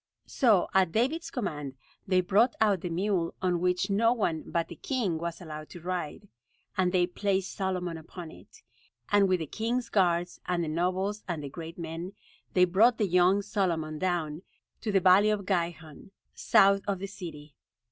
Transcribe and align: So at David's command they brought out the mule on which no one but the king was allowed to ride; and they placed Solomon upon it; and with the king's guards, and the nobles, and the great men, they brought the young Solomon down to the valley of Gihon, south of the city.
So 0.25 0.67
at 0.73 0.91
David's 0.91 1.29
command 1.29 1.75
they 2.07 2.21
brought 2.21 2.55
out 2.59 2.81
the 2.81 2.89
mule 2.89 3.35
on 3.39 3.59
which 3.59 3.91
no 3.91 4.11
one 4.13 4.41
but 4.47 4.67
the 4.67 4.75
king 4.75 5.19
was 5.19 5.39
allowed 5.39 5.69
to 5.69 5.79
ride; 5.79 6.27
and 6.75 6.91
they 6.91 7.05
placed 7.05 7.53
Solomon 7.53 7.99
upon 7.99 8.31
it; 8.31 8.63
and 9.11 9.29
with 9.29 9.41
the 9.41 9.45
king's 9.45 9.89
guards, 9.89 10.39
and 10.47 10.63
the 10.63 10.67
nobles, 10.67 11.23
and 11.27 11.43
the 11.43 11.49
great 11.49 11.77
men, 11.77 12.13
they 12.55 12.65
brought 12.65 12.97
the 12.97 13.05
young 13.05 13.43
Solomon 13.43 13.99
down 13.99 14.41
to 14.79 14.91
the 14.91 14.99
valley 15.01 15.29
of 15.29 15.45
Gihon, 15.45 16.09
south 16.33 16.81
of 16.87 16.97
the 16.97 17.05
city. 17.05 17.53